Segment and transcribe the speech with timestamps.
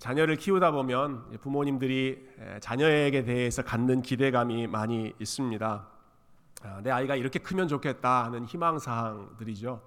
[0.00, 2.28] 자녀를 키우다 보면 부모님들이
[2.60, 5.86] 자녀에게 대해서 갖는 기대감이 많이 있습니다.
[6.64, 9.80] 아, 내 아이가 이렇게 크면 좋겠다 하는 희망 사항들이죠.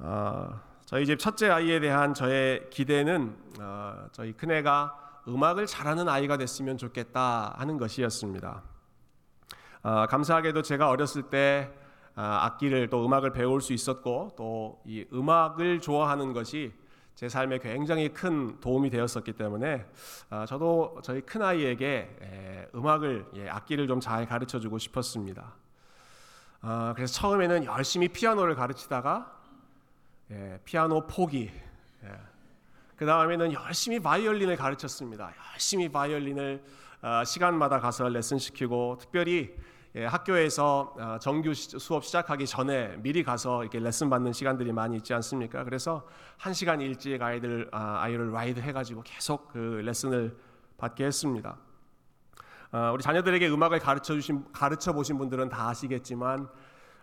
[0.00, 6.36] 어, 저희 집 첫째 아이에 대한 저의 기대는 어, 저희 큰 애가 음악을 잘하는 아이가
[6.36, 8.62] 됐으면 좋겠다 하는 것이었습니다.
[9.82, 11.70] 어, 감사하게도 제가 어렸을 때
[12.14, 16.74] 악기를 또 음악을 배울 수 있었고 또 이 음악을 좋아하는 것이
[17.14, 19.84] 제 삶에 굉장히 큰 도움이 되었었기 때문에
[20.48, 25.54] 저도 저희 큰 아이에게 음악을 예, 악기를 좀 잘 가르쳐 주고 싶었습니다.
[26.62, 29.38] 어, 그래서 처음에는 열심히 피아노를 가르치다가
[30.30, 31.50] 예, 피아노 포기.
[32.04, 32.08] 예.
[32.96, 35.32] 그 다음에는 열심히 바이올린을 가르쳤습니다.
[35.52, 36.62] 열심히 바이올린을
[37.02, 43.62] 어, 시간마다 가서 레슨 시키고 특별히 예, 학교에서 어, 정규 수업 시작하기 전에 미리 가서
[43.62, 45.64] 이렇게 레슨 받는 시간들이 많이 있지 않습니까?
[45.64, 50.36] 그래서 한 시간 일찍 아이들 아, 아이를 라이드 해가지고 계속 그 레슨을
[50.78, 51.56] 받게 했습니다.
[52.72, 56.48] 어, 우리 자녀들에게 음악을 가르쳐 주신 가르쳐 보신 분들은 다 아시겠지만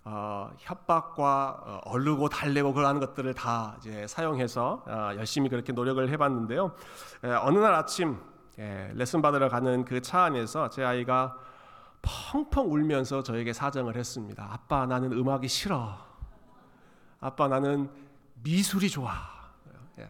[0.06, 6.72] 어, 협박과 어, 얼르고 달래고 그러는 것들을 다 이제 사용해서 어, 열심히 그렇게 노력을 해봤는데요.
[7.26, 8.18] 에, 어느 날 아침
[8.60, 11.38] 예, 레슨 받으러 가는 그 차 안에서 제 아이가
[12.32, 14.48] 펑펑 울면서 저에게 사정을 했습니다.
[14.50, 15.98] 아빠 나는 음악이 싫어.
[17.20, 17.90] 아빠 나는
[18.44, 19.12] 미술이 좋아.
[20.00, 20.08] 예.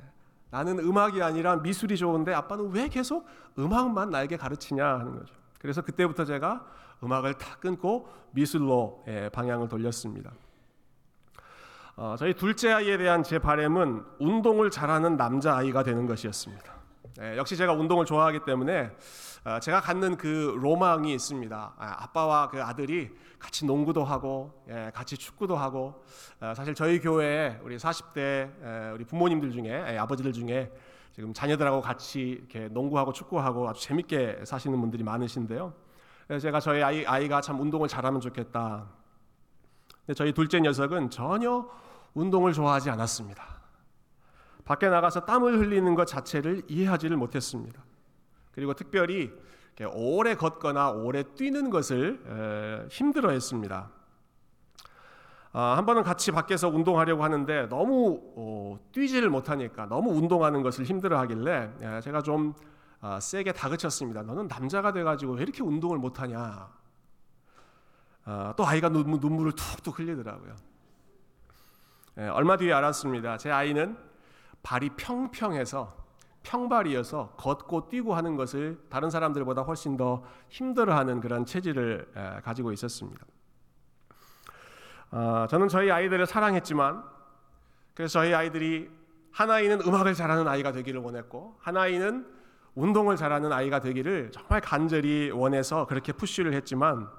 [0.50, 5.34] 나는 음악이 아니라 미술이 좋은데 아빠는 왜 계속 음악만 나에게 가르치냐 하는 거죠.
[5.59, 6.66] 그래서 그때부터 제가
[7.03, 10.31] 음악을 다 끊고 미술로 예, 방향을 돌렸습니다.
[11.95, 16.77] 어, 저희 둘째 아이에 대한 제 바램은 운동을 잘하는 남자 아이가 되는 것이었습니다.
[17.19, 18.91] 예, 역시 제가 운동을 좋아하기 때문에
[19.43, 21.73] 어, 제가 갖는 그 로망이 있습니다.
[21.75, 26.03] 아, 빠와 그 아들이 같이 농구도 하고 예, 같이 축구도 하고
[26.39, 30.71] 어, 사실 저희 교회에 우리 40대 우리 부모님들 중에 아버지들 중에
[31.11, 35.73] 지금 자녀들하고 같이 이렇게 농구하고 축구하고 아주 재밌게 사시는 분들이 많으신데요.
[36.39, 38.85] 제가 저희 아이, 아이가 참 운동을 잘하면 좋겠다.
[40.06, 41.67] 근데 저희 둘째 녀석은 전혀
[42.13, 43.56] 운동을 좋아하지 않았습니다.
[44.67, 47.81] 밖에 나가서 땀을 흘리는 것 자체를 이해하지를 못했습니다.
[48.51, 49.31] 그리고 특별히
[49.94, 53.89] 오래 걷거나 오래 뛰는 것을 힘들어 했습니다.
[55.53, 61.17] 아, 한 번은 같이 밖에서 운동하려고 하는데 너무 어, 뛰지를 못하니까 너무 운동하는 것을 힘들어
[61.19, 62.53] 하길래 예, 제가 좀
[63.00, 64.23] 아, 세게 다그쳤습니다.
[64.23, 66.69] 너는 남자가 돼가지고 왜 이렇게 운동을 못하냐?
[68.25, 70.56] 아, 또 아이가 눈, 물을 툭툭 흘리더라고요.
[72.19, 73.38] 예, 얼마 뒤에 알았습니다.
[73.38, 74.06] 제 아이는
[74.63, 75.95] 발이 평평해서
[76.44, 83.25] 평발이어서 걷고 뛰고 하는 것을 다른 사람들보다 훨씬 더 힘들어하는 그런 체질을 예, 가지고 있었습니다.
[85.12, 87.03] 어, 저는 저희 아이들을 사랑했지만
[87.94, 88.90] 그래서 저희 아이들이
[89.31, 92.28] 한 아이는 음악을 잘하는 아이가 되기를 원했고 한 아이는
[92.75, 97.09] 운동을 잘하는 아이가 되기를 정말 간절히 원해서 그렇게 푸쉬를 했지만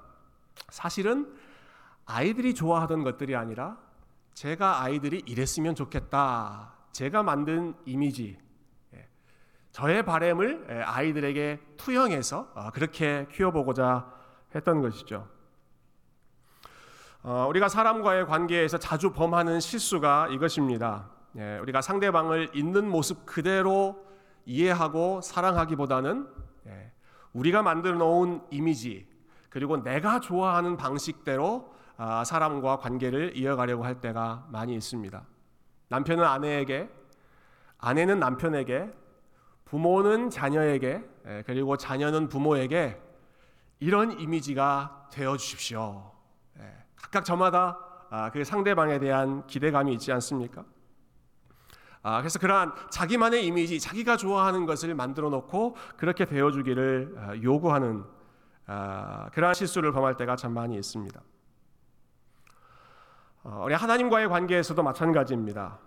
[0.69, 1.33] 사실은
[2.05, 3.77] 아이들이 좋아하던 것들이 아니라
[4.33, 6.78] 제가 아이들이 이랬으면 좋겠다.
[6.91, 8.37] 제가 만든 이미지,
[8.93, 9.07] 예,
[9.71, 14.11] 저의 바램을 예, 아이들에게 투영해서 어, 그렇게 키워보고자
[14.55, 15.27] 했던 것이죠.
[17.21, 21.09] 어, 우리가 사람과의 관계에서 자주 범하는 실수가 이것입니다.
[21.37, 24.05] 예, 우리가 상대방을 있는 모습 그대로
[24.45, 26.27] 이해하고 사랑하기보다는
[26.67, 26.91] 예,
[27.33, 29.07] 우리가 만들어 놓은 이미지
[29.49, 35.21] 그리고 내가 좋아하는 방식대로 아, 사람과 관계를 이어가려고 할 때가 많이 있습니다.
[35.89, 36.89] 남편은 아내에게,
[37.77, 38.91] 아내는 남편에게,
[39.65, 42.99] 부모는 자녀에게, 예, 그리고 자녀는 부모에게
[43.79, 46.11] 이런 이미지가 되어 주십시오.
[46.95, 47.79] 각각 저마다
[48.11, 50.65] 아, 그 상대방에 대한 기대감이 있지 않습니까?
[52.01, 58.03] 아, 그래서 그러한 자기만의 이미지, 자기가 좋아하는 것을 만들어 놓고 그렇게 되어주기를 아, 요구하는
[59.33, 61.21] 그러한 실수를 범할 때가 참 많이 있습니다.
[63.51, 65.79] 어, 우리 하나님과의 관계에서도 마찬가지입니다.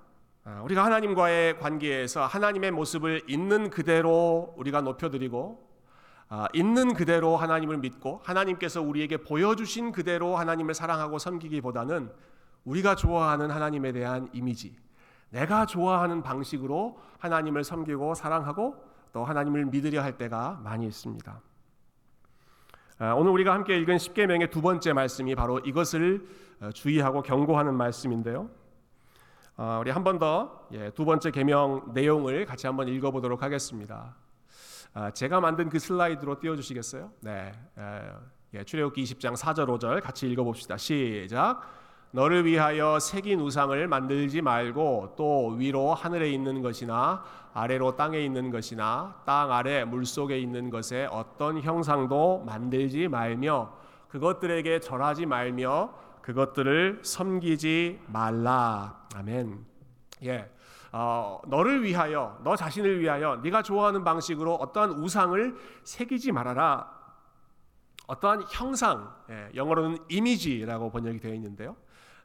[0.64, 5.70] 우리가 하나님과의 관계에서 하나님의 모습을 있는 그대로 우리가 높여드리고
[6.28, 12.10] 아, 있는 그대로 하나님을 믿고 하나님께서 우리에게 보여주신 그대로 하나님을 사랑하고 섬기기보다는
[12.64, 14.76] 우리가 좋아하는 하나님에 대한 이미지,
[15.30, 18.74] 내가 좋아하는 방식으로 하나님을 섬기고 사랑하고
[19.12, 21.40] 또 하나님을 믿으려 할 때가 많이 있습니다.
[23.02, 26.24] 아, 오늘 우리가 함께 읽은 십계명의 두 번째 말씀이 바로 이것을
[26.60, 28.48] 어, 주의하고 경고하는 말씀인데요.
[29.56, 34.14] 아, 우리 한 번 더두 예, 번째 계명 내용을 같이 한번 읽어보도록 하겠습니다.
[34.94, 37.10] 아, 제가 만든 그 슬라이드로 띄워주시겠어요?
[37.22, 37.50] 네.
[38.54, 40.76] 예, 출애굽기 20장 4절 5절 같이 읽어봅시다.
[40.76, 41.60] 시작.
[42.14, 47.24] 너를 위하여 새긴 우상을 만들지 말고 또 위로 하늘에 있는 것이나
[47.54, 53.72] 아래로 땅에 있는 것이나 땅 아래 물 속에 있는 것에 어떤 형상도 만들지 말며
[54.08, 59.06] 그것들에게 절하지 말며 그것들을 섬기지 말라.
[59.14, 59.64] 아멘.
[60.24, 60.50] 예.
[60.92, 66.92] 어, 너를 위하여 너 자신을 위하여 네가 좋아하는 방식으로 어떠한 우상을 새기지 말아라.
[68.06, 71.74] 어떠한 형상, 예, 영어로는 이미지라고 번역이 되어 있는데요.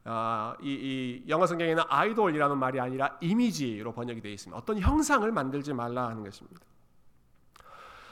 [0.10, 4.58] 어, 이, 이, 영어 성경에는 아이돌이라는 말이 아니라 이미지로 번역이 되어 있습니다.
[4.58, 6.62] 어떤 형상을 만들지 말라 하는 것입니다.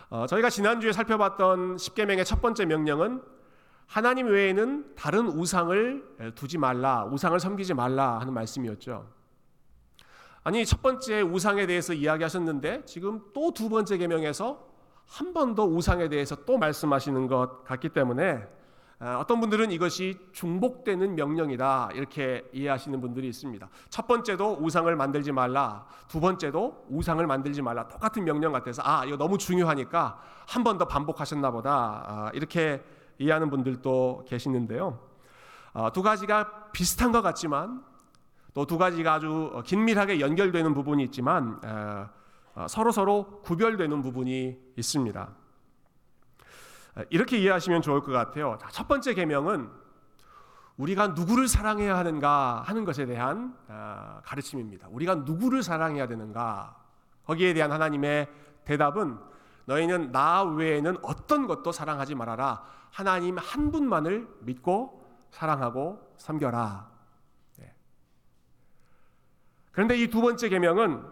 [0.09, 3.23] 어, 저희가 지난주에 살펴봤던 십계명의 첫 번째 명령은
[3.87, 9.07] 하나님 외에는 다른 우상을 두지 말라, 우상을 섬기지 말라 하는 말씀이었죠.
[10.43, 14.67] 아니 첫 번째 우상에 대해서 이야기하셨는데 지금 또 두 번째 계명에서
[15.07, 18.47] 한 번 더 우상에 대해서 또 말씀하시는 것 같기 때문에 아,
[19.19, 23.67] 어떤 분들은 이것이 중복되는 명령이다 이렇게 이해하시는 분들이 있습니다.
[23.89, 29.17] 첫 번째도 우상을 만들지 말라, 두 번째도 우상을 만들지 말라 똑같은 명령 같아서 아 이거
[29.17, 32.83] 너무 중요하니까 한 번 더 반복하셨나 보다 아, 이렇게
[33.17, 34.99] 이해하는 분들도 계시는데요.
[35.73, 37.83] 아, 두 가지가 비슷한 것 같지만
[38.53, 45.29] 또 두 가지가 아주 긴밀하게 연결되는 부분이 있지만 어, 서로 서로 구별되는 부분이 있습니다.
[47.09, 48.57] 이렇게 이해하시면 좋을 것 같아요.
[48.71, 49.69] 첫 번째 계명은
[50.77, 54.87] 우리가 누구를 사랑해야 하는가 하는 것에 대한 어, 가르침입니다.
[54.89, 56.75] 우리가 누구를 사랑해야 되는가
[57.25, 58.27] 거기에 대한 하나님의
[58.65, 59.17] 대답은
[59.65, 62.63] 너희는 나 외에는 어떤 것도 사랑하지 말아라.
[62.91, 66.95] 하나님 한 분만을 믿고 사랑하고 섬겨라.
[69.75, 71.03] 그런데 이 두 번째 계명은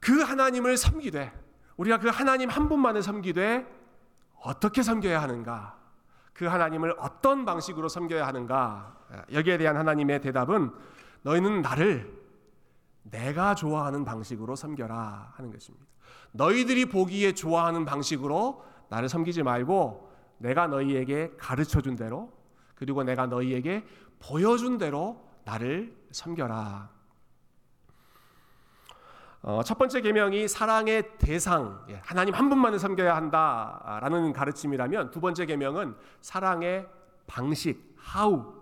[0.00, 1.32] 그 하나님을 섬기되
[1.76, 3.64] 우리가 그 하나님 한 분만을 섬기되
[4.42, 5.78] 어떻게 섬겨야 하는가?
[6.32, 8.96] 그 하나님을 어떤 방식으로 섬겨야 하는가?
[9.32, 10.70] 여기에 대한 하나님의 대답은
[11.22, 12.18] 너희는 나를
[13.02, 15.86] 내가 좋아하는 방식으로 섬겨라 하는 것입니다.
[16.32, 22.32] 너희들이 보기에 좋아하는 방식으로 나를 섬기지 말고 내가 너희에게 가르쳐 준 대로
[22.74, 23.84] 그리고 내가 너희에게
[24.18, 26.88] 보여준 대로 나를 섬겨라.
[29.42, 35.46] 어, 첫 번째 계명이 사랑의 대상, 예, 하나님 한 분만을 섬겨야 한다라는 가르침이라면 두 번째
[35.46, 36.86] 계명은 사랑의
[37.26, 38.60] 방식, how.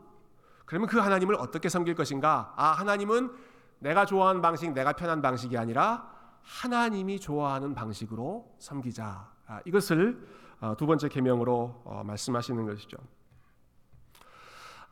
[0.65, 2.53] 그러면 그 하나님을 어떻게 섬길 것인가?
[2.57, 3.33] 아, 하나님은
[3.81, 9.31] 내가 좋아하는 방식, 내가 편한 방식이 아니라 하나님이 좋아하는 방식으로 섬기자.
[9.47, 10.27] 아, 이것을
[10.61, 12.99] 어, 두 번째 계명으로 어, 말씀하시는 것이죠.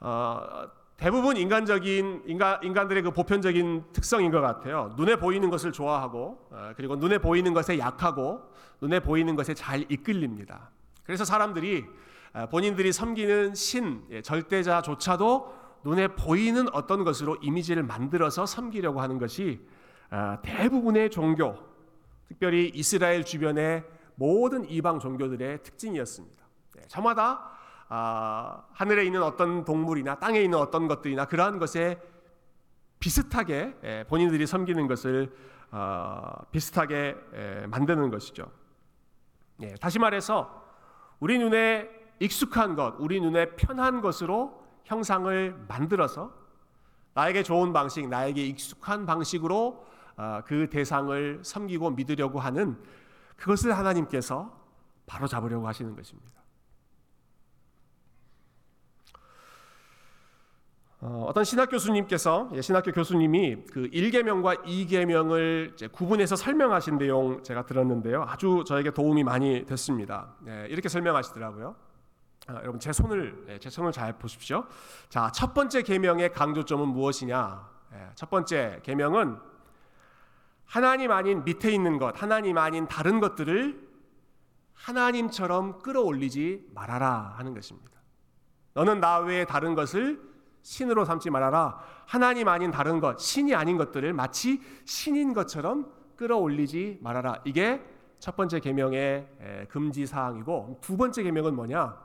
[0.00, 4.94] 어, 대부분 인간적인 인간 인간들의 그 보편적인 특성인 것 같아요.
[4.96, 8.40] 눈에 보이는 것을 좋아하고 어, 그리고 눈에 보이는 것에 약하고
[8.80, 10.70] 눈에 보이는 것에 잘 이끌립니다.
[11.04, 11.84] 그래서 사람들이
[12.32, 15.54] 어, 본인들이 섬기는 신 예, 절대자조차도
[15.84, 19.60] 눈에 보이는 어떤 것으로 이미지를 만들어서 섬기려고 하는 것이
[20.10, 21.56] 어, 대부분의 종교,
[22.28, 23.84] 특별히 이스라엘 주변의
[24.14, 26.42] 모든 이방 종교들의 특징이었습니다.
[26.78, 27.55] 예, 저마다
[27.88, 32.00] 아, 하늘에 있는 어떤 동물이나 땅에 있는 어떤 것들이나 그러한 것에
[32.98, 35.32] 비슷하게 에, 예, 본인들이 섬기는 것을
[35.70, 38.50] 어, 비슷하게 에, 예, 만드는 것이죠.
[39.60, 40.64] 예, 다시 말해서
[41.20, 41.88] 우리 눈에
[42.18, 46.32] 익숙한 것, 우리 눈에 편한 것으로 형상을 만들어서
[47.14, 49.86] 나에게 좋은 방식, 나에게 익숙한 방식으로
[50.16, 52.82] 어, 그 대상을 섬기고 믿으려고 하는
[53.36, 54.50] 그것을 하나님께서
[55.06, 56.35] 바로 잡으려고 하시는 것입니다.
[61.08, 68.24] 어, 떤 신학 교수님께서 예, 신학교 교수님이 그 1계명과 2계명을 구분해서 설명하신 내용 제가 들었는데요.
[68.26, 70.34] 아주 저에게 도움이 많이 됐습니다.
[70.48, 71.76] 예, 이렇게 설명하시더라고요.
[72.48, 74.64] 아, 여러분 제 손을 예, 제 손을 잘 보십시오.
[75.08, 77.70] 자, 첫 번째 계명의 강조점은 무엇이냐?
[77.94, 79.38] 예, 첫 번째 계명은
[80.64, 83.88] 하나님 아닌 밑에 있는 것, 하나님 아닌 다른 것들을
[84.74, 87.92] 하나님처럼 끌어올리지 말아라 하는 것입니다.
[88.74, 90.34] 너는 나 외에 다른 것을
[90.66, 91.78] 신으로 삼지 말아라.
[92.06, 97.40] 하나님 아닌 다른 것, 신이 아닌 것들을 마치 신인 것처럼 끌어올리지 말아라.
[97.44, 97.80] 이게
[98.18, 101.96] 첫 번째 계명의 금지 사항이고 두 번째 계명은 뭐냐?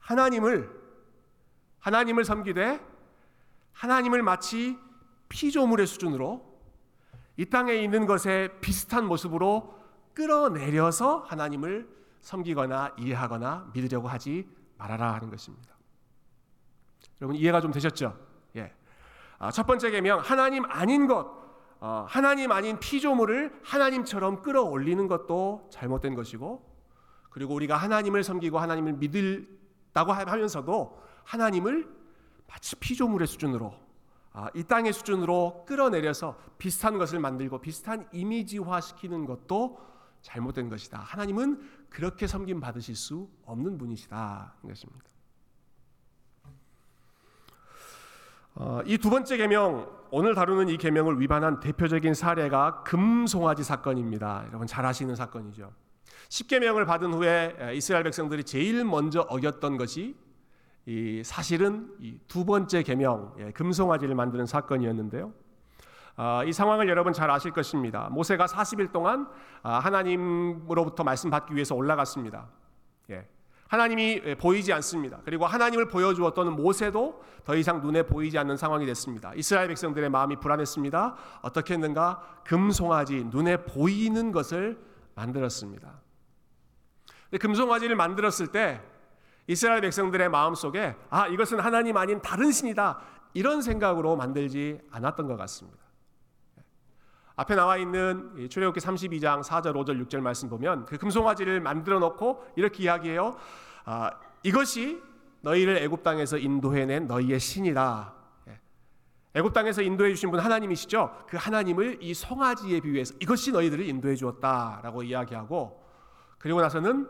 [0.00, 0.70] 하나님을
[1.78, 2.78] 하나님을 섬기되
[3.72, 4.76] 하나님을 마치
[5.30, 6.44] 피조물의 수준으로
[7.38, 9.80] 이 땅에 있는 것에 비슷한 모습으로
[10.12, 11.88] 끌어내려서 하나님을
[12.20, 15.71] 섬기거나 이해하거나 믿으려고 하지 말아라 하는 것입니다.
[17.22, 18.18] 여러분 이해가 좀 되셨죠?
[18.56, 18.74] 예.
[19.38, 21.26] 아, 첫 번째 계명 하나님 아닌 것,
[21.80, 26.70] 어, 하나님 아닌 피조물을 하나님처럼 끌어올리는 것도 잘못된 것이고,
[27.30, 31.88] 그리고 우리가 하나님을 섬기고 하나님을 믿을다고 하면서도 하나님을
[32.48, 33.72] 마치 피조물의 수준으로
[34.34, 39.78] 아, 이 땅의 수준으로 끌어내려서 비슷한 것을 만들고 비슷한 이미지화 시키는 것도
[40.22, 40.98] 잘못된 것이다.
[40.98, 44.54] 하나님은 그렇게 섬김 받으실 수 없는 분이시다.
[44.62, 45.12] 것입니다.
[46.44, 46.50] 어,
[48.86, 54.44] 이 두 번째 계명 오늘 다루는 이 계명을 위반한 대표적인 사례가 금송아지 사건입니다.
[54.48, 55.72] 여러분 잘 아시는 사건이죠.
[56.28, 60.14] 10계명을 받은 후에 이스라엘 백성들이 제일 먼저 어겼던 것이
[60.86, 65.32] 이 사실은 이 두 번째 계명 예, 금송아지를 만드는 사건이었는데요.
[66.16, 68.08] 아, 이 상황을 여러분 잘 아실 것입니다.
[68.10, 69.28] 모세가 40일 동안
[69.62, 72.48] 아, 하나님으로부터 말씀 받기 위해서 올라갔습니다.
[73.10, 73.26] 예.
[73.72, 75.20] 하나님이 예, 보이지 않습니다.
[75.24, 79.32] 그리고 하나님을 보여주었던 모세도 더 이상 눈에 보이지 않는 상황이 됐습니다.
[79.34, 81.16] 이스라엘 백성들의 마음이 불안했습니다.
[81.40, 82.42] 어떻게 했는가?
[82.44, 84.78] 금송아지, 눈에 보이는 것을
[85.14, 85.90] 만들었습니다.
[87.40, 88.82] 금송아지를 만들었을 때
[89.46, 93.00] 이스라엘 백성들의 마음 속에 아 이것은 하나님 아닌 다른 신이다
[93.32, 95.78] 이런 생각으로 만들지 않았던 것 같습니다.
[97.36, 102.84] 앞에 나와 있는 출애굽기 32장 4절, 5절, 6절 말씀 보면 그 금송아지를 만들어 놓고 이렇게
[102.84, 103.36] 이야기해요.
[103.84, 104.10] 아,
[104.42, 105.00] 이것이
[105.40, 108.14] 너희를 애굽 땅에서 인도해낸 너희의 신이다.
[108.48, 108.60] 예.
[109.34, 111.24] 애굽 땅에서 인도해 주신 분 하나님이시죠.
[111.28, 115.82] 그 하나님을 이 송아지에 비유해서 이것이 너희들을 인도해 주었다라고 이야기하고
[116.38, 117.08] 그리고 나서는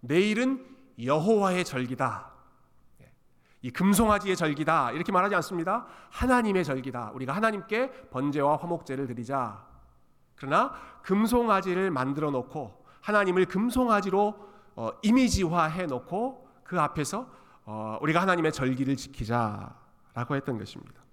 [0.00, 0.64] 내일은
[1.02, 2.35] 여호와의 절기다.
[3.66, 3.68] 예.
[3.68, 4.92] 이 금송아지의 절기다.
[4.92, 5.86] 이렇게 말하지 않습니다.
[6.10, 7.10] 하나님의 절기다.
[7.14, 9.64] 우리가 하나님께 번제와 화목제를 드리자.
[10.36, 14.46] 그러나 금송아지를 만들어 놓고 하나님을 금송아지로
[14.76, 17.26] 어, 이미지화해 놓고 그 앞에서
[17.64, 21.05] 어, 우리가 하나님의 절기를 지키자라고 했던 것입니다.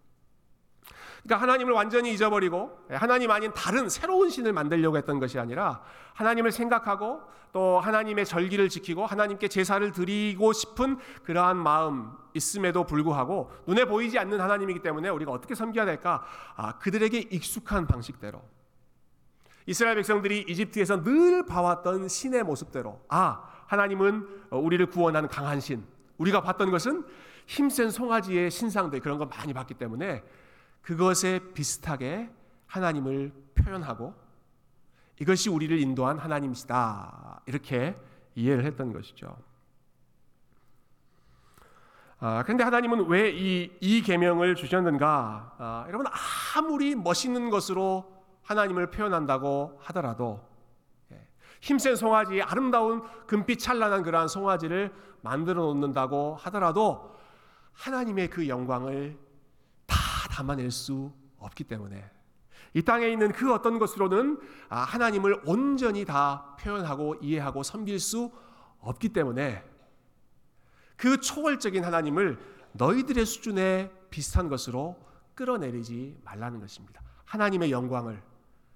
[1.24, 5.82] 그러니까 하나님을 완전히 잊어버리고 하나님 아닌 다른 새로운 신을 만들려고 했던 것이 아니라
[6.14, 7.22] 하나님을 생각하고
[7.54, 14.42] 또 하나님의 절기를 지키고 하나님께 제사를 드리고 싶은 그러한 마음 있음에도 불구하고 눈에 보이지 않는
[14.42, 16.24] 하나님이기 때문에 우리가 어떻게 섬겨야 될까?
[16.56, 18.42] 아, 그들에게 익숙한 방식대로
[19.66, 25.86] 이스라엘 백성들이 이집트에서 늘 봐왔던 신의 모습대로 아 하나님은 우리를 구원하는 강한 신
[26.18, 27.06] 우리가 봤던 것은
[27.46, 30.24] 힘센 송아지의 신상들 그런 거 많이 봤기 때문에
[30.84, 32.30] 그것에 비슷하게
[32.68, 34.14] 하나님을 표현하고
[35.20, 37.42] 이것이 우리를 인도한 하나님이시다.
[37.46, 37.96] 이렇게
[38.36, 39.36] 이해를 했던 것이죠.
[42.20, 45.56] 아, 근데 하나님은 왜 이, 이 계명을 주셨는가?
[45.58, 46.08] 아, 여러분,
[46.56, 50.48] 아무리 멋있는 것으로 하나님을 표현한다고 하더라도,
[51.12, 51.28] 예,
[51.62, 57.14] 힘센 송아지, 아름다운 금빛 찬란한 그러한 송아지를 만들어 놓는다고 하더라도,
[57.74, 59.18] 하나님의 그 영광을
[60.34, 62.10] 담아낼 수 없기 때문에
[62.74, 68.32] 이 땅에 있는 그 어떤 것으로는 아, 하나님을 온전히 다 표현하고 이해하고 섬길 수
[68.80, 69.64] 없기 때문에
[70.98, 72.40] 그 초월적인 하나님을
[72.72, 74.98] 너희들의 수준에 비슷한 것으로
[75.36, 77.02] 끌어내리지 말라는 것입니다.
[77.26, 78.22] 하나님의 영광을,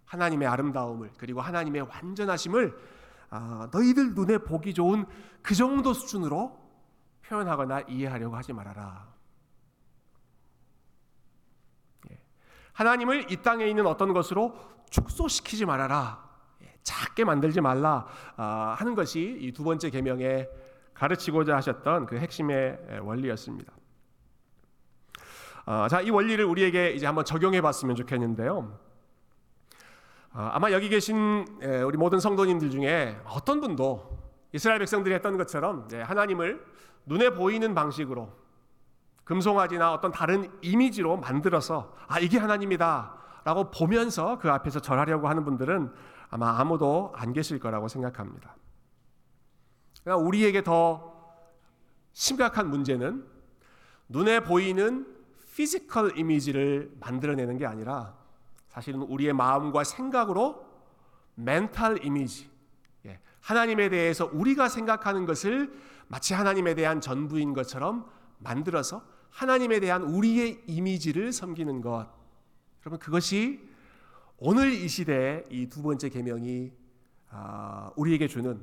[0.06, 2.78] 하나님의 아름다움을, 그리고 하나님의 완전하심을
[3.32, 5.06] 아, 너희들 눈에 보기 좋은
[5.42, 6.56] 그 정도 수준으로
[7.24, 9.17] 표현하거나 이해하려고 하지 말아라.
[12.77, 14.55] 하나님을 이 땅에 있는 어떤 것으로
[14.91, 16.24] 축소시키지 말아라.
[16.62, 18.05] 예, 작게 만들지 말라
[18.36, 20.48] 아, 하는 것이 이 두 번째 계명에
[20.93, 23.74] 가르치고자 하셨던 그 핵심의 원리였습니다.
[25.65, 28.77] 아, 자, 이 원리를 우리에게 이제 한번 적용해 봤으면 좋겠는데요.
[30.34, 31.48] 아, 아마 여기 계신
[31.84, 34.19] 우리 모든 성도님들 중에 어떤 분도
[34.53, 36.63] 이스라엘 백성들이 했던 것처럼 하나님을
[37.07, 38.31] 눈에 보이는 방식으로
[39.27, 45.91] 금송아지나 어떤 다른 이미지로 만들어서 아 이게 하나님이다라고 보면서 그 앞에서 절하려고 하는 분들은
[46.29, 48.55] 아마 아무도 안 계실 거라고 생각합니다.
[50.01, 51.13] 그러니까 우리에게 더
[52.13, 53.25] 심각한 문제는
[54.07, 55.05] 눈에 보이는
[55.56, 58.15] physical 이미지를 만들어내는 게 아니라
[58.69, 60.65] 사실은 우리의 마음과 생각으로
[61.36, 62.50] 멘탈 이미지,
[63.05, 65.74] 예, 하나님에 대해서 우리가 생각하는 것을
[66.07, 72.07] 마치 하나님에 대한 전부인 것처럼 만들어서 하나님에 대한 우리의 이미지를 섬기는 것.
[72.86, 73.60] 여러분 그것이
[74.38, 76.72] 오늘 이 시대의 이두 번째 계명이
[77.29, 78.62] 아, 우리에게 주는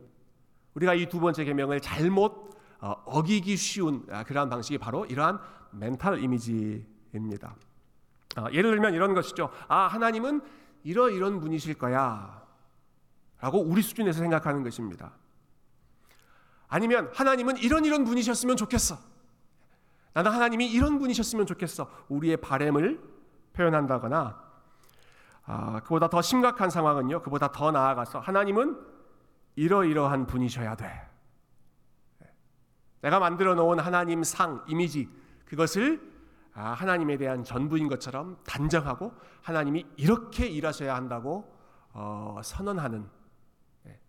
[0.75, 5.39] 우리가 이 두 번째 계명을 잘못 어, 어기기 쉬운 아, 그러한 방식이 바로 이러한
[5.73, 7.57] 멘탈 이미지입니다.
[8.37, 9.51] 아, 예를 들면 이런 것이죠.
[9.69, 10.41] 아 하나님은
[10.83, 12.43] 이러 이런 분이실 거야.
[13.41, 15.13] 라고 우리 수준에서 생각하는 것입니다.
[16.69, 18.99] 아니면 하나님은 이런 이런 분이셨으면 좋겠어.
[20.15, 21.91] 나는 하나님이 이런 분이셨으면 좋겠어.
[22.09, 23.01] 우리의 바램을
[23.53, 24.43] 표현한다거나
[25.47, 27.21] 아, 그보다 더 심각한 상황은요.
[27.23, 28.81] 그보다 더 나아가서 하나님은
[29.57, 31.11] 이러이러한 분이셔야 돼.
[33.03, 35.11] 내가 만들어 놓은 하나님 상, 이미지
[35.45, 36.01] 그것을
[36.55, 41.53] 아, 하나님에 대한 전부인 것처럼 단정하고 하나님이 이렇게 일하셔야 한다고
[41.93, 43.07] 어, 선언하는
[43.83, 44.01] 네.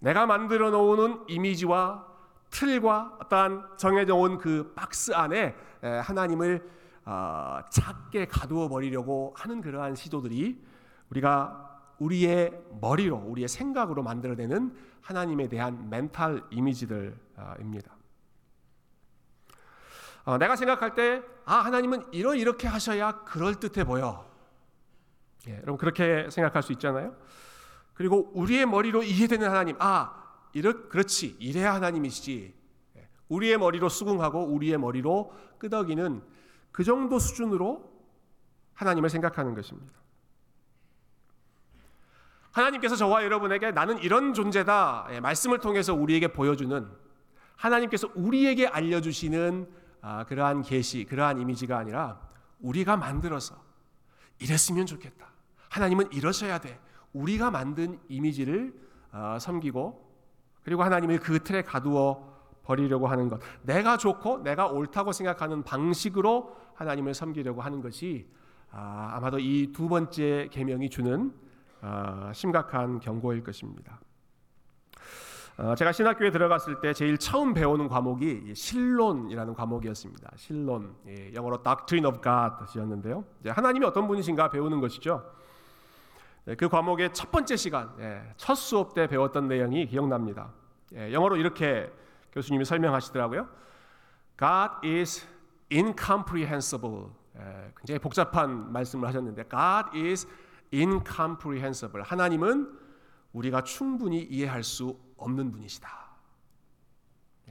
[0.00, 2.11] 내가 만들어 놓은 이미지와
[2.52, 6.70] 틀과 어떠한 정해져 온 그 박스 안에 하나님을
[7.04, 10.64] 어, 작게 가두어 버리려고 하는 그러한 시도들이
[11.10, 17.96] 우리가 우리의 머리로 우리의 생각으로 만들어내는 하나님에 대한 멘탈 이미지들입니다.
[20.24, 24.30] 어, 내가 생각할 때, 아, 하나님은 이러 이렇게 하셔야 그럴듯해 보여.
[25.48, 27.16] 예, 여러분, 그렇게 생각할 수 있잖아요.
[27.94, 30.21] 그리고 우리의 머리로 이해되는 하나님, 아,
[30.52, 32.54] 이렇, 그렇지, 이래야 하나님이시지.
[32.96, 36.22] 예, 우리의 머리로 수긍하고 우리의 머리로 끄덕이는
[36.70, 37.90] 그 정도 수준으로
[38.74, 39.92] 하나님을 생각하는 것입니다.
[42.50, 45.08] 하나님께서 저와 여러분에게 나는 이런 존재다.
[45.12, 46.86] 예, 말씀을 통해서 우리에게 보여주는
[47.56, 52.20] 하나님께서 우리에게 알려주시는 아, 그러한 계시, 그러한 이미지가 아니라
[52.58, 53.62] 우리가 만들어서
[54.40, 55.28] 이랬으면 좋겠다.
[55.68, 56.78] 하나님은 이러셔야 돼.
[57.12, 58.74] 우리가 만든 이미지를
[59.12, 60.11] 어, 섬기고
[60.64, 62.30] 그리고 하나님을 그 틀에 가두어
[62.62, 63.40] 버리려고 하는 것.
[63.62, 68.28] 내가 좋고 내가 옳다고 생각하는 방식으로 하나님을 섬기려고 하는 것이
[68.70, 71.32] 아, 아마도 이 두 번째 계명이 주는
[71.80, 74.00] 아, 심각한 경고일 것입니다.
[75.58, 80.32] 어, 제가 신학교에 들어갔을 때 제일 처음 배우는 과목이 신론이라는 과목이었습니다.
[80.36, 83.24] 신론, 예, 영어로 Doctrine of God이었는데요.
[83.46, 85.22] 하나님이 어떤 분이신가 배우는 것이죠.
[86.44, 90.52] 네, 그 과목의 첫 번째 시간, 예, 첫 수업 때 배웠던 내용이 기억납니다.
[90.92, 91.92] 예, 영어로 이렇게
[92.32, 93.48] 교수님이 설명하시더라고요.
[94.36, 95.24] God is
[95.72, 97.10] incomprehensible.
[97.76, 100.26] 굉장히 복잡한 말씀을 하셨는데, God is
[100.74, 102.04] incomprehensible.
[102.04, 102.76] 하나님은
[103.32, 105.88] 우리가 충분히 이해할 수 없는 분이시다.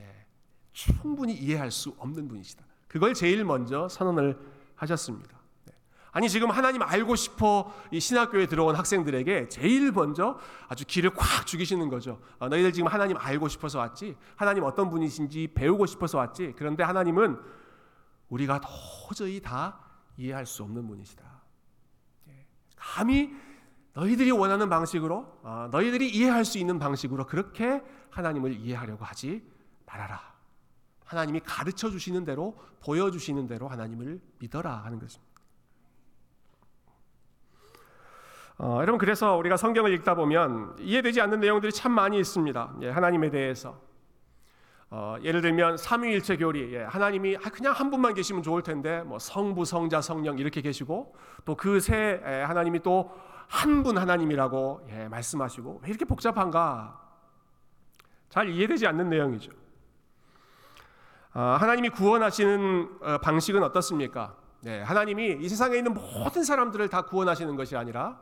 [0.00, 0.26] 예,
[0.72, 2.62] 충분히 이해할 수 없는 분이시다.
[2.88, 4.38] 그걸 제일 먼저 선언을
[4.76, 5.38] 하셨습니다.
[6.12, 6.18] 네.
[6.18, 10.38] 아니 지금 하나님 알고 싶어 이 신학교에 들어온 학생들에게 제일 먼저
[10.68, 12.20] 아주 길을 꽉 죽이시는 거죠.
[12.38, 14.16] 어, 너희들 지금 하나님 알고 싶어서 왔지.
[14.36, 16.54] 하나님 어떤 분이신지 배우고 싶어서 왔지.
[16.56, 17.40] 그런데 하나님은
[18.28, 18.60] 우리가
[19.08, 19.80] 도저히 다
[20.16, 21.24] 이해할 수 없는 분이시다.
[22.28, 22.46] 예.
[22.76, 23.34] 감히
[23.94, 29.42] 너희들이 원하는 방식으로 어, 너희들이 이해할 수 있는 방식으로 그렇게 하나님을 이해하려고 하지
[29.86, 30.32] 말아라.
[31.04, 35.31] 하나님이 가르쳐 주시는 대로 보여 주시는 대로 하나님을 믿어라 하는 것입니다.
[38.64, 42.74] 어, 여러분 그래서 우리가 성경을 읽다 보면 이해되지 않는 내용들이 참 많이 있습니다.
[42.82, 43.76] 예, 하나님에 대해서
[44.88, 49.64] 어, 예를 들면 삼위일체 교리, 예, 하나님이 그냥 한 분만 계시면 좋을 텐데 뭐 성부,
[49.64, 53.10] 성자, 성령 이렇게 계시고 또 그세 예, 하나님이 또
[53.48, 56.98] 한 분 하나님이라고 예, 말씀하시고 왜 이렇게 복잡한가?
[58.30, 59.52] 잘 이해되지 않는 내용이죠.
[61.34, 64.36] 아, 하나님이 구원하시는 어, 방식은 어떻습니까?
[64.60, 68.20] 네, 하나님이 이 세상에 있는 모든 사람들을 다 구원하시는 것이 아니라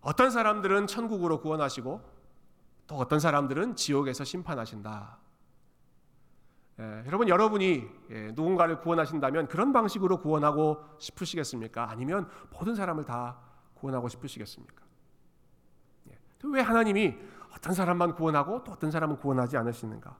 [0.00, 2.00] 어떤 사람들은 천국으로 구원하시고
[2.86, 5.18] 또 어떤 사람들은 지옥에서 심판하신다.
[6.80, 11.90] 예, 여러분 여러분이 예, 누군가를 구원하신다면 그런 방식으로 구원하고 싶으시겠습니까?
[11.90, 13.38] 아니면 모든 사람을 다
[13.74, 14.84] 구원하고 싶으시겠습니까?
[16.10, 16.18] 예.
[16.44, 17.16] 왜 하나님이
[17.54, 20.16] 어떤 사람만 구원하고 또 어떤 사람은 구원하지 않으시는가?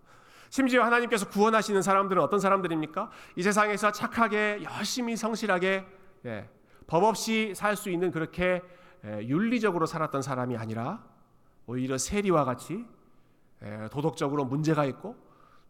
[0.51, 3.11] 심지어 하나님께서 구원하시는 사람들은 어떤 사람들입니까?
[3.37, 5.87] 이 세상에서 착하게 열심히 성실하게
[6.25, 6.51] 예,
[6.88, 8.62] 법 없이 살 수 있는 그렇게 예,
[9.05, 11.05] 윤리적으로 살았던 사람이 아니라
[11.67, 12.87] 오히려 세리와 같이
[13.63, 15.17] 예, 도덕적으로 문제가 있고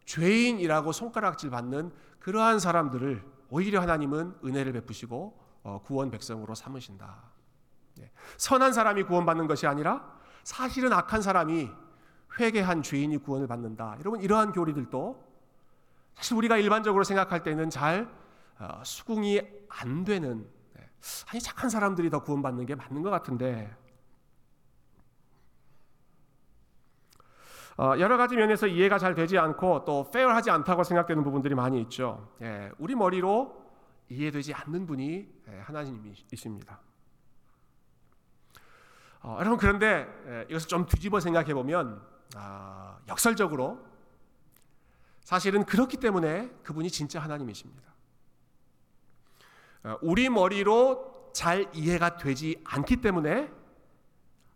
[0.05, 7.23] 죄인이라고 손가락질 받는 그러한 사람들을 오히려 하나님은 은혜를 베푸시고 어, 구원 백성으로 삼으신다.
[7.99, 8.11] 예.
[8.37, 11.69] 선한 사람이 구원받는 것이 아니라 사실은 악한 사람이
[12.39, 13.95] 회개한 죄인이 구원을 받는다.
[13.99, 15.27] 여러분 이러한 교리들도
[16.15, 18.09] 사실 우리가 일반적으로 생각할 때는 잘
[18.59, 20.58] 어, 수긍이 안 되는 네.
[21.29, 23.75] 아니 착한 사람들이 더 구원받는 게 맞는 것 같은데
[27.77, 32.29] 어, 여러 가지 면에서 이해가 잘 되지 않고 또 페어하지 않다고 생각되는 부분들이 많이 있죠.
[32.41, 33.55] 예, 우리 머리로
[34.09, 36.81] 이해되지 않는 분이 예, 하나님이십니다.
[39.21, 42.01] 어, 여러분 그런데 예, 이것을 좀 뒤집어 생각해 보면
[42.35, 43.79] 아, 역설적으로
[45.21, 47.88] 사실은 그렇기 때문에 그분이 진짜 하나님이십니다.
[49.83, 53.51] 어, 우리 머리로 잘 이해가 되지 않기 때문에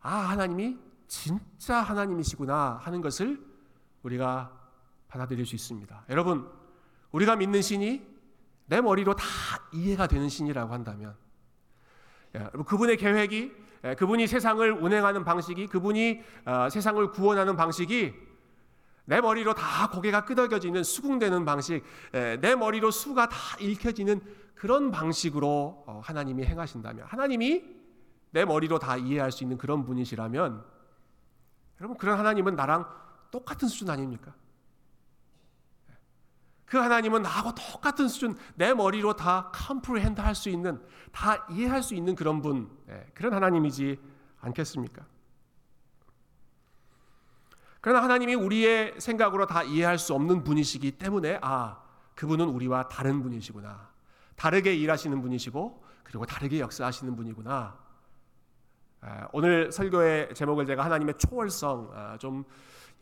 [0.02, 3.42] 아 하나님이 진짜 하나님이시구나 하는 것을
[4.04, 4.52] 우리가
[5.08, 6.06] 받아들일 수 있습니다.
[6.10, 6.50] 여러분
[7.12, 8.02] 우리가 믿는 신이
[8.66, 9.26] 내 머리로 다
[9.72, 11.16] 이해가 되는 신이라고 한다면
[12.66, 13.52] 그분의 계획이
[13.98, 18.14] 그분이 세상을 운행하는 방식이 그분이 어, 세상을 구원하는 방식이
[19.06, 24.22] 내 머리로 다 고개가 끄덕여지는 수긍되는 방식, 내 머리로 수가 다 읽혀지는
[24.56, 27.64] 그런 방식으로 어, 하나님이 행하신다면, 하나님이
[28.32, 30.64] 내 머리로 다 이해할 수 있는 그런 분이시라면,
[31.82, 32.88] 여러분 그런 하나님은 나랑
[33.30, 34.34] 똑같은 수준 아닙니까?
[36.66, 41.94] 그 하나님은 나하고 똑같은 수준, 내 머리로 다 comprehend 할 수 있는, 다 이해할 수
[41.94, 42.70] 있는 그런 분,
[43.14, 44.00] 그런 하나님이지
[44.40, 45.06] 않겠습니까?
[47.84, 51.84] 그러나 하나님이 우리의 생각으로 다 이해할 수 없는 분이시기 때문에 아,
[52.16, 53.90] 그분은 우리와 다른 분이시구나.
[54.38, 57.78] 다르게 일하시는 분이시고 그리고 다르게 역사하시는 분이구나.
[59.02, 62.46] 아, 오늘 설교의 제목을 제가 하나님의 초월성 아, 좀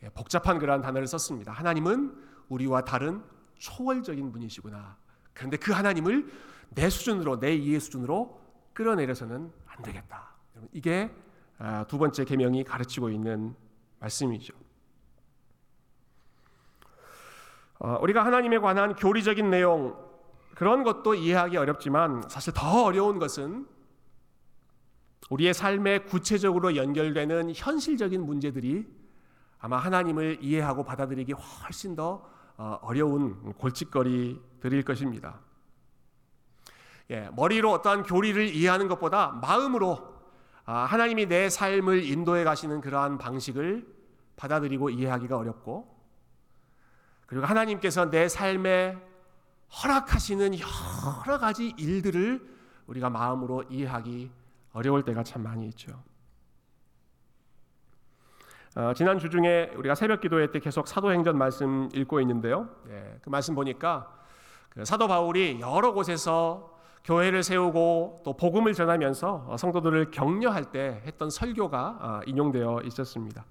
[0.02, 1.52] 예, 복잡한 그러한 단어를 썼습니다.
[1.52, 3.22] 하나님은 우리와 다른
[3.58, 4.96] 초월적인 분이시구나.
[5.32, 6.28] 그런데 그 하나님을
[6.70, 8.40] 내 수준으로 내 이해 수준으로
[8.72, 10.34] 끌어내려서는 안 되겠다.
[10.72, 11.14] 이게
[11.58, 13.54] 아, 두 번째 계명이 가르치고 있는
[14.00, 14.54] 말씀이죠.
[17.71, 19.96] 어, 우리가 하나님에 관한 교리적인 내용
[20.54, 23.66] 그런 것도 이해하기 어렵지만 사실 더 어려운 것은
[25.30, 28.86] 우리의 삶에 구체적으로 연결되는 현실적인 문제들이
[29.58, 35.40] 아마 하나님을 이해하고 받아들이기 훨씬 더 어, 어려운 골칫거리들일 것입니다.
[37.10, 40.12] 예, 머리로 어떠한 교리를 이해하는 것보다 마음으로
[40.64, 43.86] 아, 하나님이 내 삶을 인도해 가시는 그러한 방식을
[44.36, 45.91] 받아들이고 이해하기가 어렵고
[47.32, 48.94] 그리고 하나님께서 내 삶에
[49.82, 52.46] 허락하시는 여러 가지 일들을
[52.86, 54.30] 우리가 마음으로 이해하기
[54.74, 55.98] 어려울 때가 참 많이 있죠.
[58.76, 62.68] 어, 지난 주 중에 우리가 새벽 기도회 때 계속 사도행전 말씀 읽고 있는데요.
[62.90, 64.14] 예, 그 말씀 보니까
[64.68, 71.96] 그 사도 바울이 여러 곳에서 교회를 세우고 또 복음을 전하면서 성도들을 격려할 때 했던 설교가
[71.98, 73.46] 아, 인용되어 있었습니다.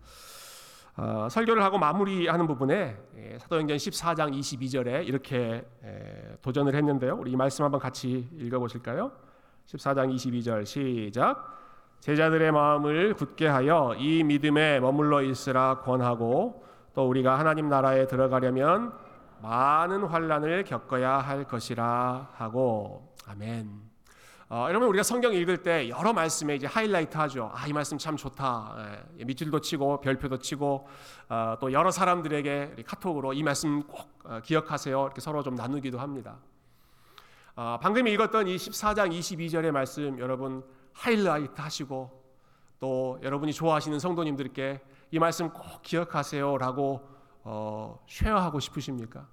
[0.98, 7.16] 어, 설교를 하고 마무리하는 부분에 예, 사도행전 14장 22절에 이렇게 에, 도전을 했는데요.
[7.18, 9.12] 우리 이 말씀 한번 같이 읽어보실까요?
[9.68, 11.60] 14장 22절 시작.
[12.02, 18.92] 제자들의 마음을 굳게 하여 이 믿음에 머물러 있으라 권하고 또 우리가 하나님 나라에 들어가려면
[19.42, 23.91] 많은 환란을 겪어야 할 것이라 하고 아멘.
[24.54, 27.50] 어, 여러분 우리가 성경 읽을 때 여러 말씀에 이제 하이라이트 하죠.
[27.54, 29.00] 아, 이 말씀 참 좋다.
[29.18, 30.90] 예, 밑줄도 치고 별표도 치고
[31.30, 35.04] 어, 또 여러 사람들에게 카톡으로 이 말씀 꼭 어, 기억하세요.
[35.06, 36.36] 이렇게 서로 좀 나누기도 합니다.
[37.56, 42.22] 어, 방금 읽었던 이 14장 22절의 말씀 여러분 하이라이트 하시고
[42.82, 47.10] 또 여러분이 좋아하시는 성도님들께 이 말씀 꼭 기억하세요라고
[47.46, 49.30] 어, 쉐어하고 싶으십니까?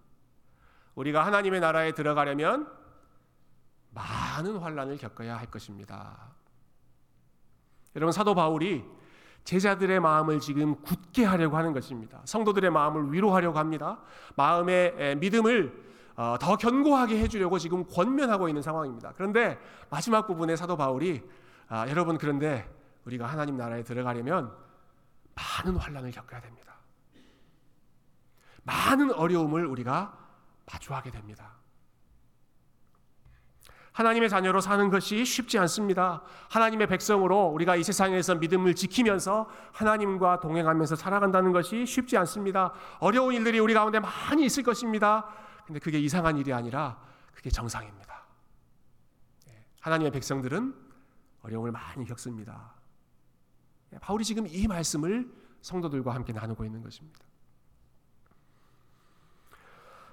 [0.94, 2.77] 우리가 하나님의 나라에 들어가려면
[3.98, 6.16] 많은 환란을 겪어야 할 것입니다.
[7.96, 8.84] 여러분 사도 바울이
[9.44, 12.20] 제자들의 마음을 지금 굳게 하려고 하는 것입니다.
[12.24, 13.98] 성도들의 마음을 위로하려고 합니다.
[14.36, 19.12] 마음의 믿음을 어, 더 견고하게 해주려고 지금 권면하고 있는 상황입니다.
[19.16, 19.58] 그런데
[19.88, 21.22] 마지막 부분에 사도 바울이
[21.68, 22.68] 아, 여러분 그런데
[23.04, 24.52] 우리가 하나님 나라에 들어가려면
[25.34, 26.74] 많은 환란을 겪어야 됩니다.
[28.64, 30.18] 많은 어려움을 우리가
[30.70, 31.57] 마주하게 됩니다.
[33.98, 36.22] 하나님의 자녀로 사는 것이 쉽지 않습니다.
[36.50, 42.72] 하나님의 백성으로 우리가 이 세상에서 믿음을 지키면서 하나님과 동행하면서 살아간다는 것이 쉽지 않습니다.
[43.00, 45.26] 어려운 일들이 우리 가운데 많이 있을 것입니다.
[45.66, 46.96] 근데 그게 이상한 일이 아니라
[47.34, 48.22] 그게 정상입니다.
[49.48, 50.76] 예, 하나님의 백성들은
[51.42, 52.74] 어려움을 많이 겪습니다.
[53.94, 55.28] 예, 바울이 지금 이 말씀을
[55.60, 57.18] 성도들과 함께 나누고 있는 것입니다.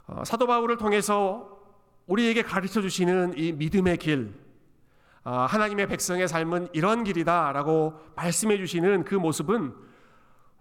[0.08, 1.55] 어, 사도 바울을 통해서
[2.08, 4.34] 우리에게 가르쳐 주시는 이 믿음의 길,
[5.24, 9.76] 아, 하나님의 백성의 삶은 이런 길이다라고 말씀해 주시는 그 모습은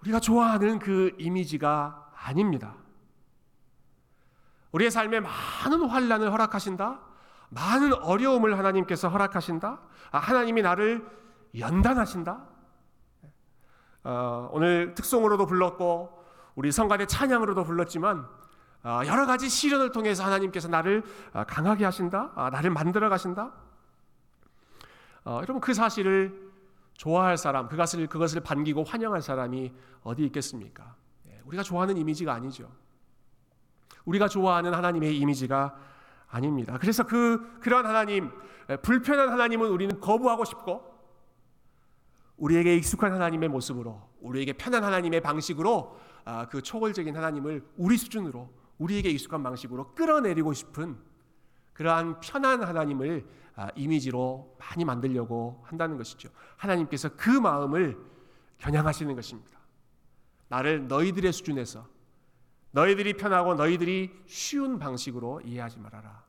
[0.01, 2.75] 우리가 좋아하는 그 이미지가 아닙니다.
[4.73, 7.01] 우리의 삶에 많은 환란을 허락하신다.
[7.51, 9.81] 많은 어려움을 하나님께서 허락하신다.
[10.11, 11.07] 아, 하나님이 나를
[11.59, 12.45] 연단하신다.
[14.05, 18.27] 어, 오늘 특송으로도 불렀고 우리 성가대 찬양으로도 불렀지만 어,
[18.85, 23.53] 여러 가지 시련을 통해서 하나님께서 나를 어, 강하게 하신다, 아, 나를 만들어 가신다.
[25.25, 26.53] 어, 여러분 그 사실을
[26.93, 30.95] 좋아할 사람, 그것을 그것을 반기고 환영할 사람이 어디 있겠습니까?
[31.29, 32.71] 예, 우리가 좋아하는 이미지가 아니죠.
[34.05, 35.75] 우리가 좋아하는 하나님의 이미지가
[36.29, 36.77] 아닙니다.
[36.79, 38.31] 그래서 그 그런 하나님,
[38.69, 40.93] 예, 불편한 하나님은 우리는 거부하고 싶고
[42.37, 49.11] 우리에게 익숙한 하나님의 모습으로, 우리에게 편한 하나님의 방식으로 아, 그 초월적인 하나님을 우리 수준으로 우리에게
[49.11, 50.99] 익숙한 방식으로 끌어내리고 싶은
[51.73, 56.29] 그러한 편한 하나님을 아, 이미지로 많이 만들려고 한다는 것이죠.
[56.57, 57.97] 하나님께서 그 마음을
[58.59, 59.59] 겨냥하시는 것입니다.
[60.49, 61.87] 나를 너희들의 수준에서
[62.73, 66.25] 너희들이 편하고 너희들이 쉬운 방식으로 이해하지 말아라.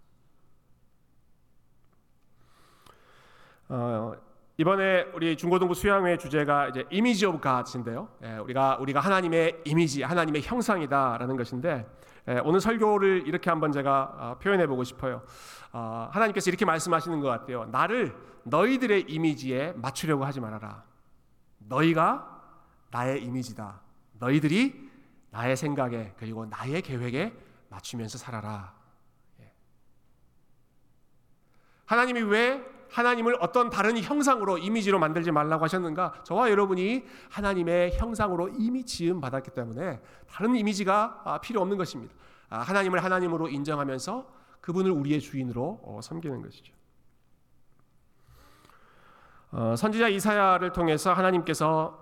[3.69, 4.13] 어,
[4.57, 8.07] 이번에 우리 중고등부 수양회 주제가 이제 image of God인데요.
[8.23, 11.85] 예, 우리가 우리가 하나님의 이미지, 하나님의 형상이다라는 것인데
[12.29, 15.23] 예, 오늘 설교를 이렇게 한번 제가 어, 표현해 보고 싶어요.
[15.73, 17.65] 어, 하나님께서 이렇게 말씀하시는 것 같아요.
[17.65, 20.83] 나를 너희들의 이미지에 맞추려고 하지 말아라.
[21.57, 22.41] 너희가
[22.91, 23.81] 나의 이미지다.
[24.19, 24.89] 너희들이
[25.31, 27.33] 나의 생각에 그리고 나의 계획에
[27.67, 28.73] 맞추면서 살아라.
[29.41, 29.51] 예.
[31.87, 36.23] 하나님이 왜 하나님을 어떤 다른 형상으로 이미지로 만들지 말라고 하셨는가?
[36.23, 42.15] 저와 여러분이 하나님의 형상으로 이미 지음 받았기 때문에 다른 이미지가 아, 필요 없는 것입니다.
[42.49, 44.25] 아, 하나님을 하나님으로 인정하면서
[44.61, 46.73] 그분을 우리의 주인으로 어, 섬기는 것이죠.
[49.51, 51.99] 어, 선지자 이사야를 통해서 하나님께서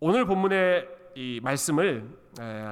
[0.00, 2.16] 오늘 본문의 이 말씀을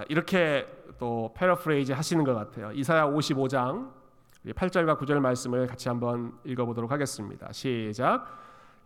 [0.08, 0.66] 이렇게
[0.98, 2.70] 또 패러프레이즈 하시는 것 같아요.
[2.72, 3.90] 이사야 55장
[4.52, 7.52] 8절과 9절 말씀을 같이 한번 읽어보도록 하겠습니다.
[7.52, 8.26] 시작.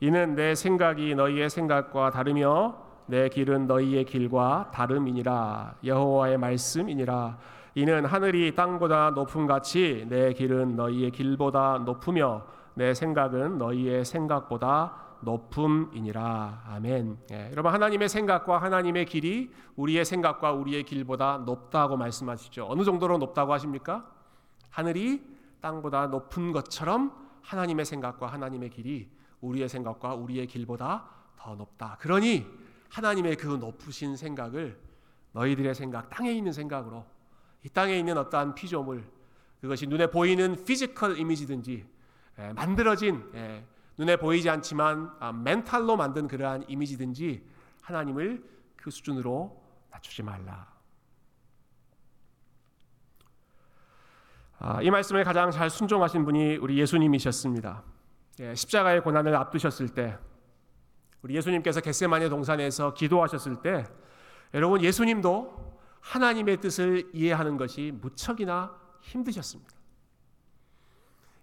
[0.00, 5.76] 이는 내 생각이 너희의 생각과 다르며 내 길은 너희의 길과 다름이니라.
[5.84, 7.38] 여호와의 말씀이니라.
[7.74, 16.62] 이는 하늘이 땅보다 높음 같이 내 길은 너희의 길보다 높으며 내 생각은 너희의 생각보다 높음이니라.
[16.68, 17.18] 아멘.
[17.32, 22.66] 예, 여러분 하나님의 생각과 하나님의 길이 우리의 생각과 우리의 길보다 높다고 말씀하시죠.
[22.68, 24.06] 어느 정도로 높다고 하십니까?
[24.70, 25.22] 하늘이
[25.60, 31.96] 땅보다 높은 것처럼 하나님의 생각과 하나님의 길이 우리의 생각과 우리의 길보다 더 높다.
[32.00, 32.46] 그러니
[32.90, 34.78] 하나님의 그 높으신 생각을
[35.32, 37.06] 너희들의 생각, 땅에 있는 생각으로
[37.64, 39.08] 이 땅에 있는 어떠한 피조물
[39.60, 41.86] 그것이 눈에 보이는 physical 이미지든지
[42.38, 43.64] 예, 만들어진 예,
[43.98, 47.44] 눈에 보이지 않지만 아, mental로 만든 그러한 이미지든지
[47.82, 48.42] 하나님을
[48.76, 50.79] 그 수준으로 낮추지 말라.
[54.82, 57.82] 이 말씀에 가장 잘 순종하신 분이 우리 예수님이셨습니다.
[58.40, 60.18] 예, 십자가의 고난을 앞두셨을 때
[61.22, 63.84] 우리 예수님께서 겟세마네 동산에서 기도하셨을 때
[64.54, 69.72] 여러분 예수님도 하나님의 뜻을 이해하는 것이 무척이나 힘드셨습니다.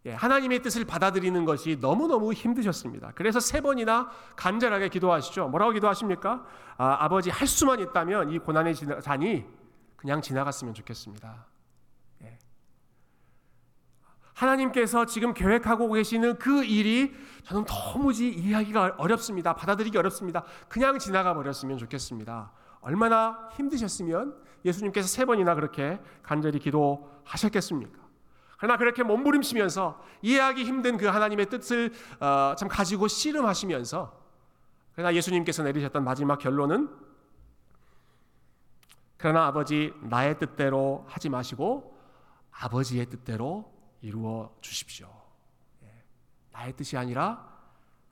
[0.06, 3.12] 예, 하나님의 뜻을 받아들이는 것이 너무너무 힘드셨습니다.
[3.16, 5.50] 그래서 세 번이나 간절하게 기도하시죠.
[5.50, 6.46] 뭐라고 기도하십니까?
[6.78, 9.44] 아, 버지할 수만 있다면 이 고난의 잔이
[9.96, 11.46] 그냥 지나갔으면 좋겠습니다.
[14.38, 17.12] 하나님께서 지금 계획하고 계시는 그 일이
[17.44, 19.56] 저는 도무지 이해하기가 어렵습니다.
[19.56, 20.44] 받아들이기 어렵습니다.
[20.70, 22.52] 그냥 지나가 버렸으면 좋겠습니다.
[22.82, 28.00] 얼마나 힘드셨으면 예수님께서 세 번이나 그렇게 간절히 기도하셨겠습니까?
[28.58, 34.22] 그러나 그렇게 몸부림치면서 이해하기 힘든 그 하나님의 뜻을 어, 참 가지고 씨름하시면서
[34.94, 36.90] 그러나 예수님께서 내리셨던 마지막 결론은
[39.18, 41.98] 그러나 아버지 나의 뜻대로 하지 마시고
[42.52, 45.10] 아버지의 뜻대로 이루어 주십시오.
[45.84, 46.04] 예.
[46.52, 47.58] 나의 뜻이 아니라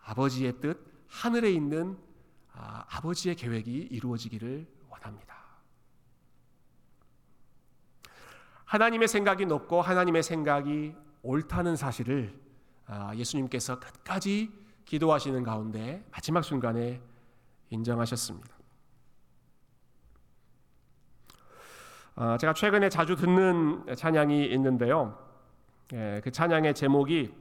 [0.01, 1.97] 아버지의 뜻, 하늘에 있는
[2.53, 5.35] 아, 아버지의 계획이 이루어지기를 원합니다.
[8.65, 12.39] 하나님의 생각이 높고 하나님의 생각이 옳다는 사실을
[12.87, 14.51] 아, 예수님께서 끝까지
[14.85, 17.01] 기도하시는 가운데 마지막 순간에
[17.69, 18.55] 인정하셨습니다.
[22.15, 25.24] 아, 제가 최근에 자주 듣는 찬양이 있는데요.
[25.93, 27.31] 예, 그 찬양의 제목이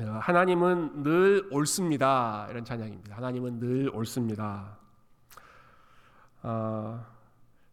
[0.00, 2.46] 어, 하나님은 늘 옳습니다.
[2.50, 3.16] 이런 찬양입니다.
[3.16, 4.78] 하나님은 늘 옳습니다.
[6.42, 7.04] 어,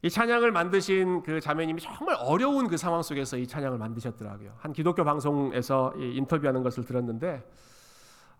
[0.01, 4.51] 이 찬양을 만드신 그 자매님이 정말 어려운 그 상황 속에서 이 찬양을 만드셨더라고요.
[4.57, 7.49] 한 기독교 방송에서 인터뷰하는 것을 들었는데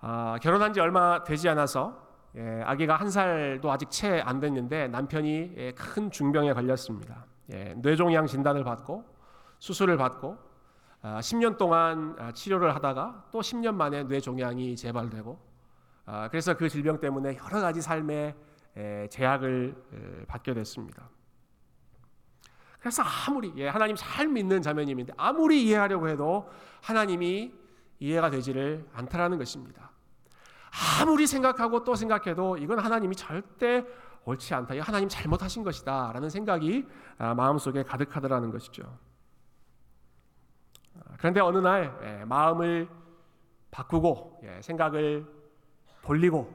[0.01, 5.53] 아, 결혼한 지 얼마 되지 않아서 예, 아기가 한 살도 아직 채 안 됐는데 남편이
[5.55, 7.25] 예, 큰 중병에 걸렸습니다.
[7.53, 9.05] 예, 뇌종양 진단을 받고
[9.59, 10.37] 수술을 받고
[11.05, 15.39] 10년 아, 동안 아, 치료를 하다가 또 10년 만에 뇌종양이 재발되고
[16.05, 18.35] 아, 그래서 그 질병 때문에 여러 가지 삶의
[19.09, 21.09] 제약을 받게 됐습니다.
[22.79, 26.49] 그래서 아무리 예, 하나님 잘 믿는 자매님인데 아무리 이해하려고 해도
[26.81, 27.53] 하나님이
[27.99, 29.91] 이해가 되지를 않다라는 것입니다.
[31.01, 33.85] 아무리 생각하고 또 생각해도 이건 하나님이 절대
[34.25, 34.75] 옳지 않다.
[34.81, 36.85] 하나님 잘못하신 것이다라는 생각이
[37.17, 38.83] 마음속에 가득하더라는 것이죠.
[41.17, 42.87] 그런데 어느 날 예, 마음을
[43.71, 45.25] 바꾸고 예, 생각을
[46.01, 46.53] 돌리고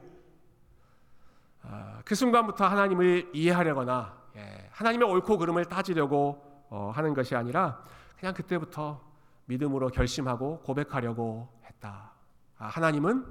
[1.63, 7.83] 어, 그 순간부터 하나님을 이해하려거나 예, 하나님의 옳고 그름을 따지려고 어, 하는 것이 아니라
[8.17, 9.01] 그냥 그때부터
[9.45, 12.13] 믿음으로 결심하고 고백하려고 했다.
[12.57, 13.25] 아, 하나님은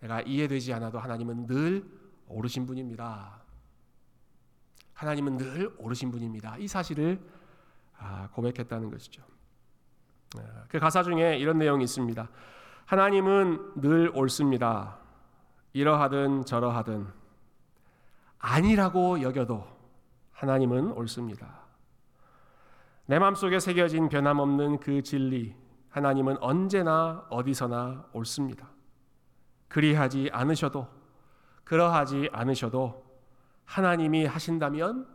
[0.00, 1.84] 내가 이해되지 않아도 하나님은 늘
[2.26, 3.42] 옳으신 분입니다.
[4.94, 6.56] 하나님은 늘 옳으신 분입니다.
[6.58, 7.20] 이 사실을
[7.96, 9.22] 아, 고백했다는 것이죠.
[10.42, 12.28] 아, 그 가사 중에 이런 내용이 있습니다.
[12.86, 14.98] 하나님은 늘 옳습니다.
[15.72, 17.06] 이러하든 저러하든
[18.38, 19.66] 아니라고 여겨도
[20.32, 21.64] 하나님은 옳습니다.
[23.06, 25.54] 내 마음속에 새겨진 변함없는 그 진리
[25.90, 28.68] 하나님은 언제나 어디서나 옳습니다.
[29.68, 30.88] 그리하지 않으셔도
[31.64, 33.04] 그러하지 않으셔도
[33.64, 35.08] 하나님이 하신다면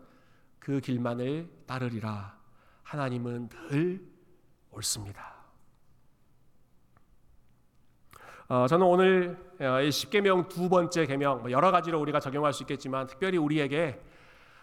[0.60, 2.38] 그 길만을 따르리라.
[2.84, 4.09] 하나님은 늘
[4.80, 5.36] 옳습니다.
[8.48, 12.64] 어, 저는 오늘 어, 이 십계명 두 번째 계명 뭐 여러 가지로 우리가 적용할 수
[12.64, 14.02] 있겠지만 특별히 우리에게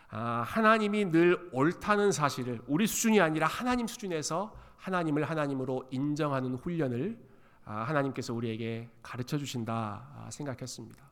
[0.09, 7.18] 아, 하나님이 늘 옳다는 사실을 우리 수준이 아니라 하나님 수준에서 하나님을 하나님으로 인정하는 훈련을
[7.64, 11.05] 아, 하나님께서 우리에게 가르쳐 주신다 아, 생각했습니다.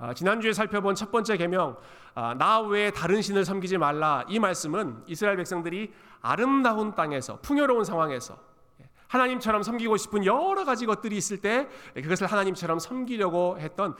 [0.00, 1.76] 아, 지난주에 살펴본 첫 번째 계명
[2.14, 8.38] 나 외에 다른 신을 섬기지 말라 이 말씀은 이스라엘 백성들이 아름다운 땅에서 풍요로운 상황에서
[8.80, 13.94] 예, 하나님처럼 섬기고 싶은 여러 가지 것들이 있을 때 그것을 하나님처럼 섬기려고 했던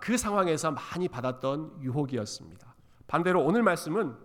[0.00, 2.74] 그 상황에서 많이 받았던 유혹이었습니다.
[3.06, 4.16] 반대로 오늘 말씀은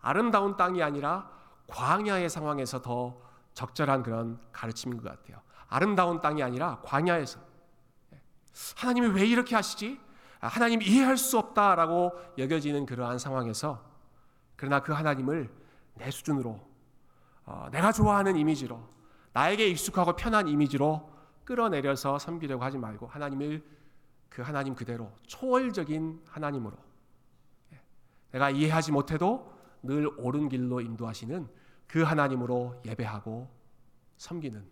[0.00, 1.30] 아름다운 땅이 아니라
[1.66, 3.20] 광야의 상황에서 더
[3.54, 5.42] 적절한 그런 가르침인 것 같아요.
[5.68, 7.40] 아름다운 땅이 아니라 광야에서
[8.76, 9.98] 하나님이 왜 이렇게 하시지?
[10.48, 13.84] 하나님 이해할 수 없다라고 여겨지는 그러한 상황에서
[14.56, 15.50] 그러나 그 하나님을
[15.94, 16.60] 내 수준으로
[17.44, 18.80] 어, 내가 좋아하는 이미지로
[19.32, 21.10] 나에게 익숙하고 편한 이미지로
[21.44, 23.64] 끌어내려서 섬기려고 하지 말고 하나님을
[24.28, 26.76] 그 하나님 그대로 초월적인 하나님으로
[28.30, 31.48] 내가 이해하지 못해도 늘 옳은 길로 인도하시는
[31.86, 33.48] 그 하나님으로 예배하고
[34.16, 34.64] 섬기는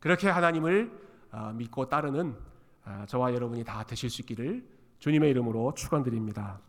[0.00, 2.53] 그렇게 하나님을 어, 믿고 따르는 어,
[3.06, 4.66] 저와 여러분이 다 되실 수 있기를
[4.98, 6.60] 주님의 이름으로 축원드립니다.